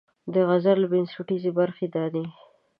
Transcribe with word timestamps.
د 0.33 0.35
غزل 0.49 0.79
بنسټیزې 0.91 1.51
برخې 1.59 1.85
دا 1.95 2.05
دي: 2.13 2.25